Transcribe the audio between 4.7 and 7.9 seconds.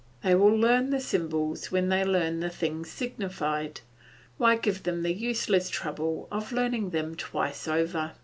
them the useless trouble of learning them twice